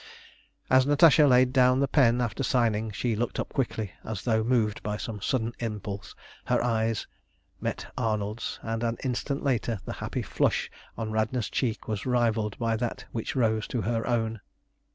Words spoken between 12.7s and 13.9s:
that which rose to